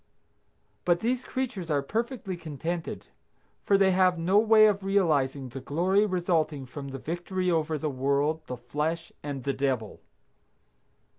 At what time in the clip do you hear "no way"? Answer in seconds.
4.17-4.65